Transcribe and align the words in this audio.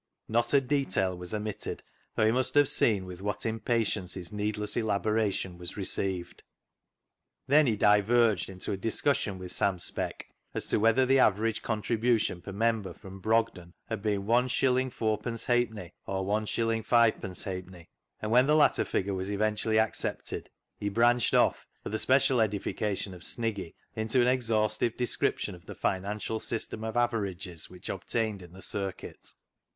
Not 0.27 0.51
a 0.55 0.61
detail 0.61 1.15
was 1.15 1.31
omitted, 1.31 1.83
though 2.15 2.25
he 2.25 2.31
must 2.31 2.55
have 2.55 2.67
seen 2.67 3.05
with 3.05 3.21
what 3.21 3.45
impatience 3.45 4.15
his 4.15 4.31
needless 4.31 4.75
elaboration 4.75 5.59
was 5.59 5.77
received. 5.77 6.41
Then 7.45 7.67
he 7.67 7.75
diverged 7.77 8.49
into 8.49 8.71
a 8.71 8.77
discussion 8.77 9.37
with 9.37 9.51
Sam 9.51 9.77
Speck 9.77 10.25
as 10.55 10.65
to 10.69 10.79
whether 10.79 11.05
the 11.05 11.19
average 11.19 11.61
contribution 11.61 12.41
per 12.41 12.51
member 12.51 12.95
from 12.95 13.19
Brogden 13.19 13.73
had 13.87 14.01
been 14.01 14.13
is. 14.13 14.17
4^d. 14.17 14.21
or 14.99 15.19
IS. 15.21 15.45
S^d., 17.45 17.87
and 18.23 18.31
when 18.31 18.47
the 18.47 18.55
latter 18.55 18.85
figure 18.85 19.13
was 19.13 19.29
eventually 19.31 19.77
accepted 19.77 20.49
he 20.79 20.89
branched 20.89 21.35
off, 21.35 21.67
for 21.83 21.89
the 21.89 21.99
300 21.99 21.99
CLOG 21.99 21.99
SHOP 21.99 22.07
CHRONICLES 22.07 22.23
special 22.23 22.41
edification 22.41 23.13
of 23.13 23.21
Sniggy, 23.21 23.75
into 23.95 24.19
an 24.19 24.25
ex 24.27 24.47
haustive 24.47 24.97
description 24.97 25.53
of 25.53 25.67
the 25.67 25.75
financial 25.75 26.39
system 26.39 26.83
of 26.83 26.97
averages 26.97 27.69
which 27.69 27.87
obtained 27.89 28.41
in 28.41 28.51
the 28.53 28.63
circuit. 28.63 29.35